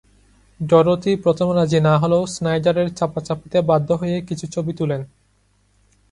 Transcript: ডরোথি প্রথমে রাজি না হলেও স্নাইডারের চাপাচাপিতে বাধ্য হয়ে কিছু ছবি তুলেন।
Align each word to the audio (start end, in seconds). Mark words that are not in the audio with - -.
ডরোথি 0.59 1.11
প্রথমে 1.15 1.53
রাজি 1.53 1.79
না 1.79 1.93
হলেও 1.97 2.23
স্নাইডারের 2.25 2.89
চাপাচাপিতে 2.93 3.57
বাধ্য 3.61 3.89
হয়ে 3.91 4.17
কিছু 4.21 4.45
ছবি 4.47 4.71
তুলেন। 4.73 5.01